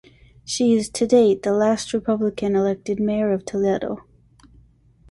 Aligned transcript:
She 0.43 0.73
is 0.73 0.89
to 0.93 1.05
date 1.05 1.43
the 1.43 1.51
last 1.53 1.93
Republican 1.93 2.55
elected 2.55 2.99
mayor 2.99 3.31
of 3.33 3.45
Toledo. 3.45 3.99